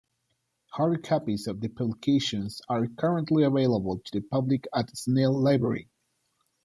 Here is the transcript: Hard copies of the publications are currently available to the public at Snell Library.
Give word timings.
Hard 0.71 1.03
copies 1.03 1.45
of 1.45 1.59
the 1.61 1.67
publications 1.67 2.59
are 2.67 2.87
currently 2.87 3.43
available 3.43 3.99
to 3.99 4.19
the 4.19 4.21
public 4.25 4.65
at 4.73 4.97
Snell 4.97 5.39
Library. 5.39 5.89